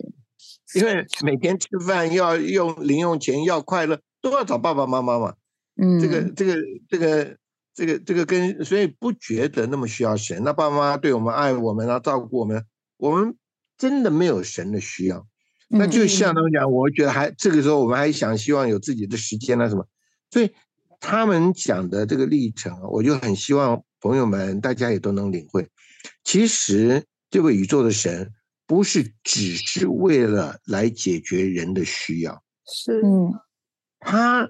[0.76, 5.34] 因为每天吃饭要用零用钱，要快乐，都要找爸爸妈妈嘛。
[5.82, 6.56] 嗯，这个这个
[6.88, 7.38] 这个
[7.74, 10.44] 这个这个跟所以不觉得那么需要神。
[10.44, 12.64] 那爸爸妈妈对我们爱我们啊，照顾我们，
[12.98, 13.36] 我们
[13.78, 15.26] 真的没有神的需要。
[15.70, 19.88] 那就像他们讲，我觉得还这个时候我们还想希望有自己的时间啊什么，
[20.32, 20.52] 所以
[21.00, 25.70] 他们讲的这个历程啊，我就很希望朋友们大家也都能领会。
[26.24, 28.34] 其实这位宇宙的神
[28.66, 33.34] 不是只是为了来解决人的需要，是，嗯。
[34.00, 34.50] 他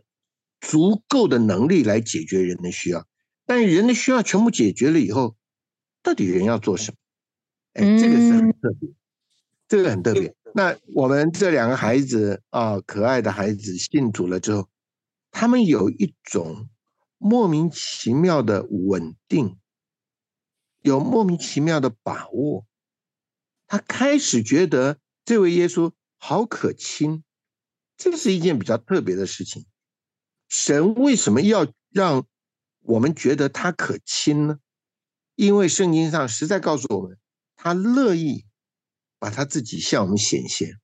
[0.62, 3.08] 足够的能力来解决人的需要，
[3.46, 5.36] 但人的需要全部解决了以后，
[6.04, 6.98] 到底人要做什么？
[7.74, 8.90] 哎，这个是很特别，
[9.68, 10.36] 这个很特别。
[10.54, 14.70] 那我们这两个孩子啊，可爱的孩子信主了之后，
[15.32, 16.70] 他们有一种
[17.18, 19.60] 莫名其妙的稳定，
[20.82, 22.66] 有莫名其妙的把握。
[23.68, 27.24] 他开始觉得这位耶稣好可亲，
[27.98, 29.66] 这是一件比较特别的事情。
[30.48, 32.26] 神为什么要让
[32.82, 34.58] 我们觉得他可亲呢？
[35.36, 37.18] 因为圣经上实在告诉我们，
[37.56, 38.46] 他乐意
[39.20, 40.80] 把他自己向我们显现，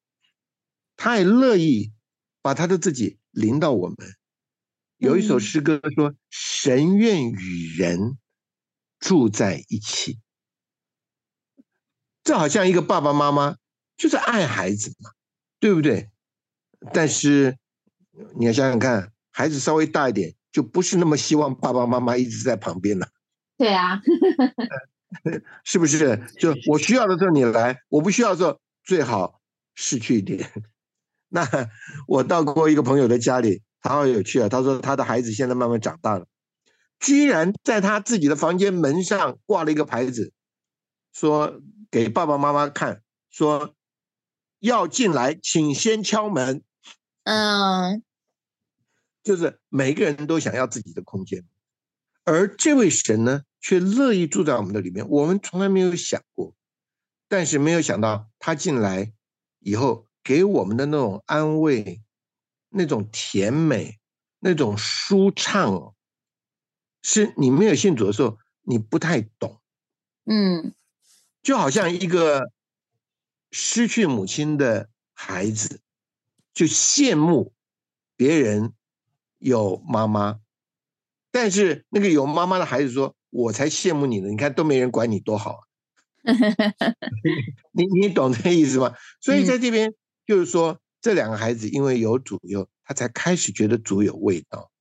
[0.95, 1.93] 他也乐意
[2.41, 3.97] 把他的自己临到我们。
[4.97, 8.17] 有一首嗯诗歌说：“神愿与人
[8.99, 10.19] 住在一起。”
[12.23, 13.57] 这好像一个爸爸妈妈
[13.97, 15.11] 就是爱孩子嘛，
[15.59, 16.09] 对不对？
[16.93, 17.57] 但是
[18.39, 23.09] 你要想想看，孩子稍微大一点，就不是那么希望爸爸妈妈一直在旁边了。
[23.57, 24.01] 对啊，
[25.63, 26.21] 是不是？
[26.39, 29.39] 就我需要的时候你来，我不需要的时候最好
[29.73, 30.51] 失去一点。
[31.29, 31.47] 那
[32.07, 34.49] 我到过一个朋友的家里，他好有趣啊。
[34.49, 36.25] 他说他的孩子现在慢慢长大了，
[36.99, 40.31] 居然在他自己的房间门上挂了一个牌子，
[41.13, 43.73] 说给爸爸妈妈看，说
[44.59, 46.63] 要进来请先敲门。
[47.23, 48.03] 嗯
[49.23, 51.43] 就是每个人都想要自己的空间，
[52.23, 55.09] 而这位神呢，却乐意住在我们的里面。
[55.09, 56.53] 我们从来没有想过，
[57.27, 59.11] 但是没有想到他进来
[59.57, 62.03] 以后，给我们的那种安慰、
[62.69, 63.97] 那种甜美、
[64.37, 65.95] 那种舒畅哦，
[67.01, 69.59] 是你没有信主的时候，你不太懂。
[70.25, 70.75] 嗯
[71.41, 72.51] 就好像一个
[73.49, 75.81] 失去母亲的孩子，
[76.53, 77.51] 就羡慕
[78.15, 78.73] 别人
[79.39, 80.39] 有妈妈，
[81.31, 84.29] 但是那个有妈妈的孩子说：“我才羡慕你呢！
[84.29, 85.61] 你看都没人管你多好啊。”
[87.73, 88.93] 你 你懂这个意思吗？
[89.19, 89.93] 所以在这边
[90.25, 94.71] 就是说，这两个孩子因为有主以后，他才开始觉得主有味道。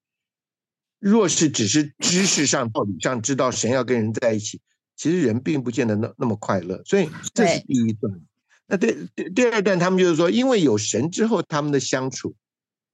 [1.01, 4.61] 若是只是知识上、道理上知道神要跟人在一起，
[4.95, 6.81] 其实人并不见得那那么快乐。
[6.85, 8.21] 所以这是第一段。
[8.67, 12.37] 那第第第二段，他们就是说，因为有神之后，他们的相处，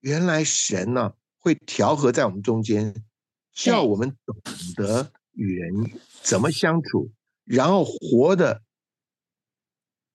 [0.01, 3.05] 原来神呢、会调和在我们中间，
[3.53, 4.37] 叫对我们懂
[4.75, 5.91] 得与人
[6.23, 7.11] 怎么相处，
[7.45, 8.63] 然后活得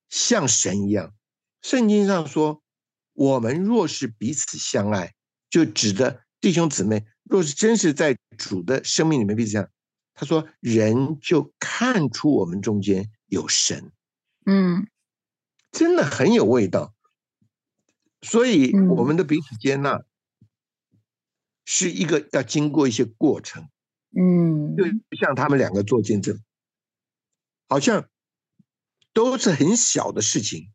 [0.07, 1.15] 像神一样。
[1.63, 2.61] 圣经上说，
[3.13, 5.15] 我们若是彼此相爱，
[5.49, 9.69] 就指的弟兄姊妹，若是真是在主的生命里面彼此相爱，
[10.13, 13.91] 他说人就看出我们中间有神。
[14.45, 14.87] 嗯
[15.71, 16.93] 真的很有味道。
[18.21, 20.03] 所以嗯我们的彼此接纳
[21.65, 23.67] 是一个要经过一些过程，
[24.17, 24.83] 嗯就
[25.17, 26.39] 像他们两个做见证，
[27.67, 28.09] 好像
[29.13, 30.71] 都是很小的事情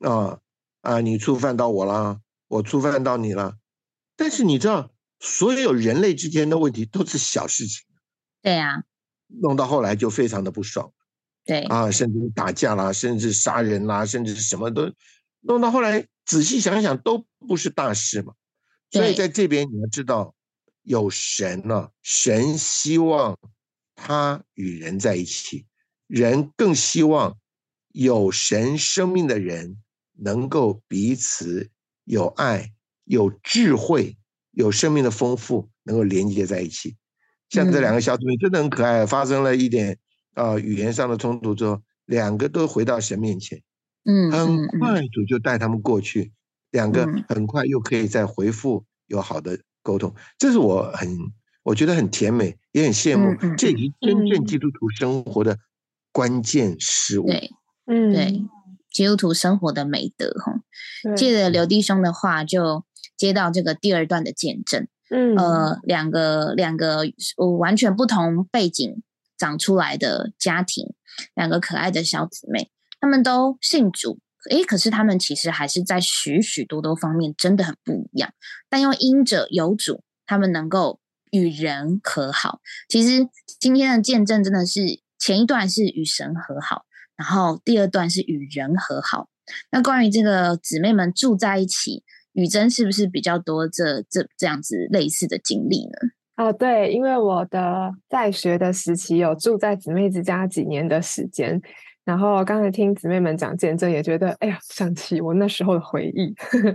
[0.00, 0.40] 啊
[0.80, 3.58] 啊，你触犯到我了，我触犯到你了，
[4.16, 7.84] 但是你知道，所有人类之间的问题都是小事情，
[8.40, 8.84] 对啊，
[9.26, 10.92] 弄到后来就非常的不爽。
[11.44, 14.92] 对，啊，甚至打架啦，甚至杀人啦，甚至什么都
[15.40, 18.34] 弄到后来，仔细想想都不是大事嘛。
[18.90, 20.34] 所以在这边你要知道，
[20.88, 23.38] 有神呢、神希望
[23.94, 25.66] 他与人在一起，
[26.06, 27.36] 人更希望
[27.88, 29.76] 有神生命的人
[30.14, 31.68] 能够彼此
[32.04, 32.72] 有爱、
[33.04, 34.16] 有智慧、
[34.52, 36.96] 有生命的丰富，能够连接在一起。
[37.50, 39.98] 像这两个小姊妹真的很可爱，发生了一点
[40.32, 43.62] 啊、语言上的冲突之后，两个都回到神面前，
[44.06, 46.32] 嗯很快主就带他们过去，
[46.70, 47.22] 两个嗯。
[47.28, 51.08] 很快又可以再回复有好的沟通，这是我很
[51.62, 55.56] 我觉得很甜美，也很羡慕这也是真正嗯基督徒生活的
[56.12, 57.26] 关键事物。
[57.26, 57.50] 对
[57.86, 58.44] 嗯，对，
[58.92, 60.60] 基督徒生活的美德哈。
[61.16, 62.84] 借着刘弟兄的话，就
[63.16, 64.86] 接到这个第二段的见证。
[65.08, 67.04] 嗯呃，两个两个
[67.38, 69.02] 呃完全不同背景
[69.38, 70.92] 长出来的家庭，
[71.34, 72.70] 两个可爱的小姊妹，
[73.00, 74.18] 她们都信主，
[74.50, 78.32] 诶，可是他们其实还是在许许多多方面真的很不一样，
[78.68, 82.60] 但又因者有主，他们能够与人和好。
[82.88, 83.28] 其实
[83.58, 84.80] 今天的见证真的是
[85.18, 86.84] 前一段是与神和好，
[87.16, 89.28] 然后第二段是与人和好。
[89.70, 95.92] 那关于这个姊妹们住在一起，雨珍是不是比较多这这这样子类似的经历呢？
[96.36, 101.60] 哦，对，因为我的在学的时期有住在姊妹之家几年的时间，
[102.08, 106.34] 然后刚才听姊妹们讲见证，也觉得哎呀，想起我那时候的回忆，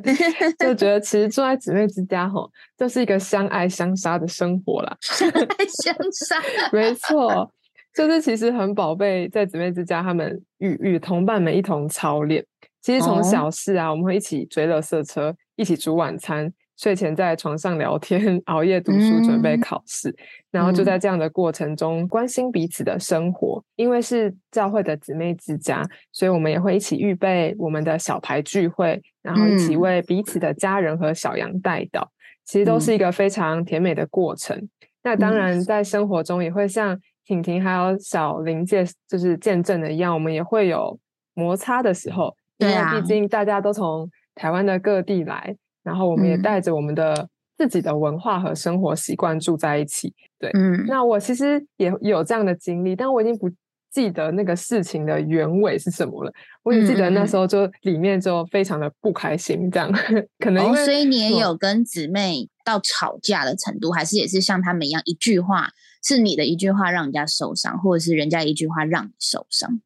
[0.60, 4.96] 就觉得其实住在姊妹之家吼，就是一个相爱相杀的生活啦。
[5.02, 6.36] 相爱相杀，
[6.72, 7.52] 没错，
[7.96, 12.46] 就是其实很宝贝，在姊妹之家，他们与与同伴们一同操练。
[12.84, 20.16] 其实从哦小事啊，我们会一起追乐色车，一起煮晚餐，睡前在床上聊天， 熬夜读书，准备嗯考试。
[20.52, 23.64] 然后就嗯在这样的过程中，关心彼此的生活。
[23.76, 32.08] 因为是教会的姊妹之家，所以我们也会一起预备我们的小牌聚会，然后一起嗯为彼此的家人和小羊带祷。
[32.46, 34.68] 其实都是一个非常甜美的过程。
[35.02, 41.00] 那当嗯然，在生活中也会像婷婷还有小林介就是见证的一样，我们也会有
[41.34, 47.28] 摩擦的时候，因为毕竟大家都从台湾的各地来，然后我们也嗯带着我们的
[47.58, 50.14] 自己的文化和生活习惯住在一起。
[50.40, 53.50] 对，嗯，那我其实也有这样的经历，但我已经不
[53.92, 56.34] 记得那个事情的原委是什么了。
[56.64, 59.92] 我只记得那时候就里面就非常的不开心，这样
[60.40, 65.70] 可能因哦，所以你也嗯有跟姊妹到吵架的程度，还是也是像他们一样，一句话
[66.04, 69.80] 是你的一句话让人家受伤，或者是人家一句话让你受伤？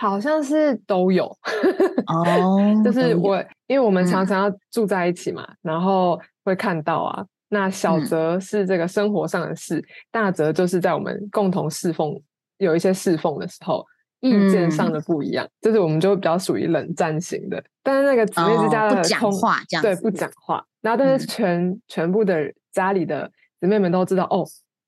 [0.00, 1.26] 好像是都有，
[2.08, 7.24] 哦就是我，因为我们嗯常常要住在一起嘛，然后会看到啊。
[7.52, 12.14] 那小嗯则是这个生活上的事，大则就是在我们共同侍奉
[12.58, 13.84] 有一些侍奉的时候，
[14.20, 17.62] 意见上嗯的不一样，就是我们就比较属于冷战型的。
[17.82, 20.64] 但是那个姊妹之家哦不讲的空对，话这样对不讲话。
[20.80, 23.30] 然后但是嗯全、全部的家里的
[23.60, 24.46] 姊妹们都知道，哦，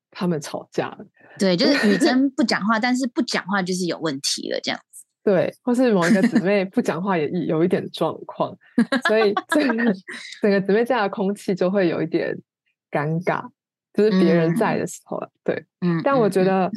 [0.09, 0.99] 他们吵架了。
[1.37, 4.92] 对，就是女生 不讲话，但是不讲话就是有问题了，这样子。
[5.23, 8.55] 对，或是某一个姊 妹不讲话也有一点状况，
[9.07, 9.73] 所以这个
[10.41, 12.37] 整个姊妹家的空气就会有一点
[12.91, 13.47] 尴尬，
[13.93, 15.29] 就是别人在的时候了。
[15.43, 16.69] 对，嗯，但我觉得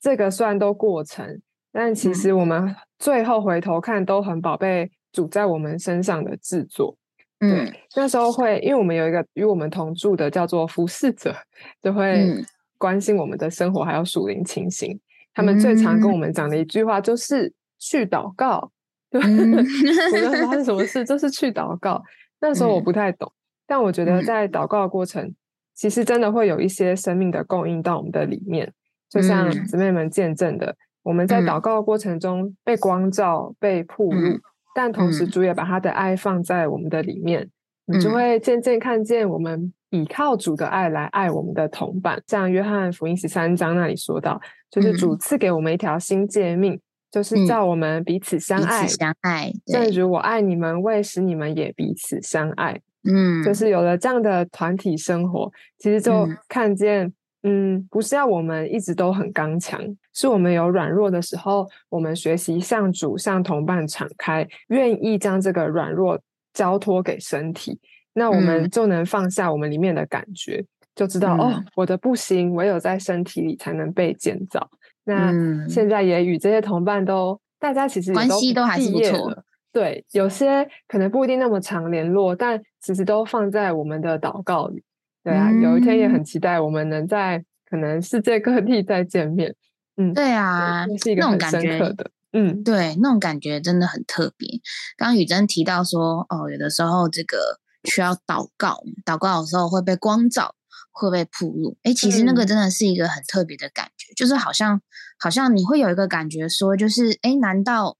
[0.00, 1.40] 这个虽然都过程，
[1.72, 6.96] 但其实我们最后回头看都很宝贝主在我们身上的制作。
[7.40, 11.34] 嗯那时候会，因为我们有一个与我们同住的叫做服侍者，
[11.80, 12.44] 就会嗯
[12.78, 15.00] 关心我们的生活还有属灵情形。
[15.34, 18.70] 他们最常跟嗯我们讲的一句话就是去祷告。
[19.10, 22.02] 对，嗯 我那时候发生什么 事，就是去祷告。
[22.40, 23.32] 那时候我嗯不太懂，
[23.66, 25.34] 但我觉得嗯在祷告的过程，
[25.74, 28.72] 其实真的会有一些生命的供应到我们的里面。
[29.08, 34.40] 就像嗯姊妹们见证的，我们在嗯祷告的过程中被光照、被铺路，嗯
[34.74, 37.48] 但同时嗯主也把他的爱放在我们的里面，
[37.86, 42.22] 你就嗯会渐渐看见我们倚靠主的爱来爱我们的同伴。
[42.26, 44.38] 像约翰福音十三章那里说到，
[44.70, 46.78] 就是主嗯赐给我们一条新诫命，
[47.10, 52.80] 就是嗯叫我们彼此相彼爱，此相爱，正，如我爱你们，为使你们也彼此相爱。
[53.04, 57.10] 嗯，就是有了这样的团体生活，其实就嗯看见，
[57.44, 59.80] 嗯，不是要我们一直都很刚强，
[60.12, 66.20] 是我们有软弱的时候，我们学习向主、向同伴敞开，愿意将这个软弱
[66.52, 67.78] 交托给身体，
[68.12, 70.62] 那我们嗯就能放下我们里面的感觉，
[70.94, 74.68] 就知道、哦嗯，我的不行，唯有在身体里才能被建造。
[75.08, 79.42] 那嗯现在也与这些同伴都，大家其实关系都还是不错了
[79.72, 84.82] 对，有些可能不一定那么常联络，但其实都放在我们的祷告里。
[85.24, 89.54] 对啊，有一天也嗯很期待我们能在可能世界各地再见面。
[89.96, 92.10] 嗯，对啊，这是一个很感觉深刻的。
[92.32, 94.48] 嗯，对，那种感觉真的很特别。
[94.96, 97.38] 刚刚雨珍提到说，哦，有的时候这个
[97.84, 100.54] 需要祷告，祷告的时候会被光照，
[100.92, 101.76] 会被铺路。
[101.82, 104.80] 哎，其实那个嗯真的是一个很特别的感觉，就是好像
[105.18, 107.98] 好像你会有一个感觉说，就是哎，难道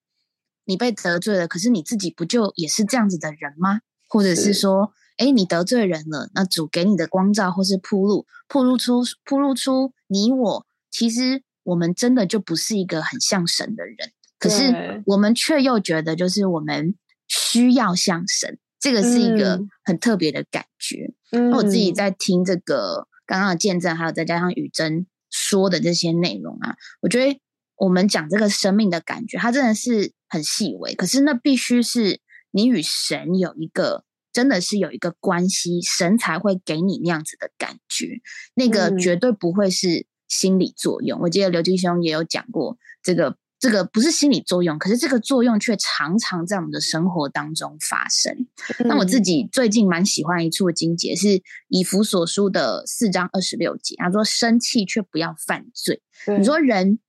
[0.64, 3.80] 你被得罪了，可是你自己不就也是这样子的人吗？
[4.08, 13.96] 或者是是说，哎，你得罪人了，那主给你的光照或是铺路，铺路出铺路出你我，其实我们真的就不是一个很像神的人。
[14.38, 16.94] 可是我们却又觉得，就是我们
[17.26, 21.12] 需要像神，这个是一个很特别的感觉。
[21.32, 25.06] 那我自己嗯在听这个刚刚的见证，还有再加上雨珍
[25.38, 27.40] 说的这些内容啊，我觉得
[27.76, 32.20] 我们讲这个生命的感觉，它真的是很细微，可是那必须是
[32.50, 34.04] 你与神有一个。
[34.30, 38.20] 真的是有一个关系，神才会给你那样子的感觉，
[38.54, 41.18] 那个嗯绝对不会是心理作用。
[41.20, 48.46] 我记得刘金兄也有讲过，这个这个不是心理作用，可是这个作用却常常在我们的生活当中发生。
[48.84, 56.02] 那我自嗯己最近蛮喜欢一处经节，是以弗所书的四章二十六节，他说：“生气却不要犯罪。”
[56.38, 57.00] 你说人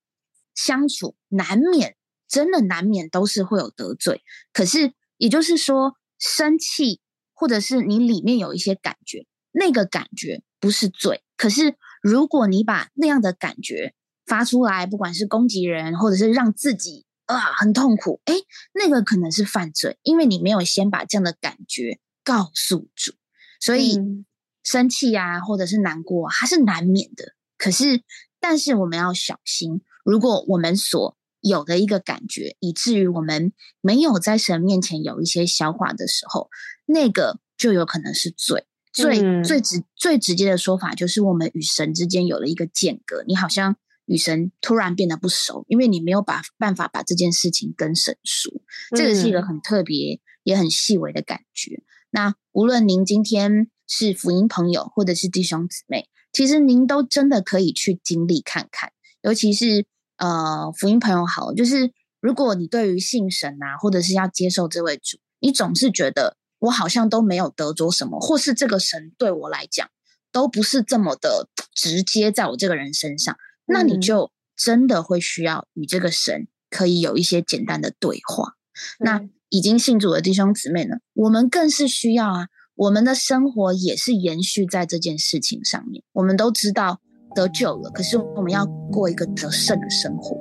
[0.56, 1.96] 相处难免，
[2.28, 7.00] 真的难免都是会有得罪，可是也就是说，生气
[7.34, 13.94] 或者是你里面有一些感觉，那个感觉不是罪，可是如果你把那样的感觉
[14.30, 18.36] 发出来，不管是攻击人，或者是让自己啊很痛苦，哎，
[18.74, 23.14] 那个可能是犯罪，因为你没有先把这样的感觉告诉主，
[23.60, 24.26] 所以嗯
[24.64, 27.34] 生气啊，或者是难过啊，它是难免的。
[27.58, 28.04] 可是，
[28.40, 33.52] 但是我们要小心，如果我们所有的一个感觉，以至于我们
[33.82, 36.50] 没有在神面前有一些消化的时候，
[36.86, 38.68] 那个就有可能是罪。
[38.92, 43.76] 最、嗯最直最直接的说法就是，我们与神之间有了一个间隔，你好像
[44.10, 48.52] 与神突然变得不熟，因为你没有把办法把这件事情跟神说。
[48.98, 51.84] 这个是一个嗯很特别也很细微的感觉。
[52.10, 58.92] 那无论您今天是福音朋友，或者是弟兄姊妹，其实您都真的可以去经历看看，
[59.22, 59.86] 尤其是
[60.18, 69.88] 呃福音朋友好，就是如果你对于信神啊，或者是要接受这位主，你总是觉得我好像都没有得着什么，或是这个神对我来讲
[70.32, 73.38] 都不是这么的直接在我这个人身上，
[73.70, 78.56] 那你嗯就真的会需要与这个神可以有一些简单的对话。
[79.00, 86.04] 那嗯已经信主的弟兄姊妹呢，我们更是需要啊，我们的生活也是延续在这件事情上面。
[86.12, 87.02] 我们都知道
[87.36, 90.38] 得救了，可是我们要过一个得胜的生活。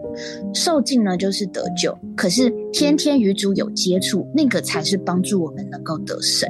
[0.54, 6.48] 受尽呢就是得救，可是天天与主有接触，那个才是帮助我们能够得胜。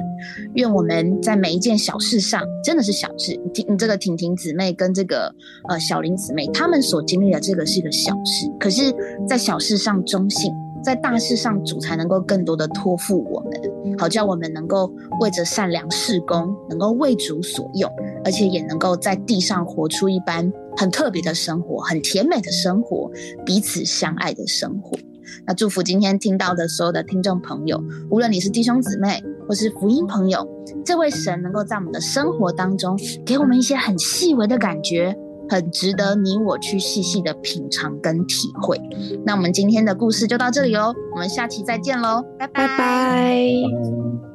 [0.55, 3.39] 愿我们在每一件小事上，真的是小事。
[3.43, 5.33] 你听，你这个婷婷姊妹跟这个
[5.67, 8.93] 呃小林姊妹，她们所经历的这个是一个小事，可是，
[9.27, 10.51] 在小事上忠信，
[10.83, 17.91] 在大事上主才能够更多的托付我们，好叫我们能够为着善良事工，能够为主所用，
[18.23, 23.11] 而且也能够在地上活出一般很特别的生活，很甜美的生活，
[23.45, 24.97] 彼此相爱的生活。
[25.45, 30.47] 那祝福今天听到的所有的听众朋友，无论你是弟兄姊妹或是福音朋友，
[30.83, 35.15] 这位神能够在我们的生活当中给我们一些很细微的感觉，
[35.49, 38.79] 很值得你我去细细的品尝跟体会。
[39.25, 43.43] 那我们今天的故事就到这里喽，我们下期再见喽，拜拜拜拜。
[43.83, 44.28] 嗯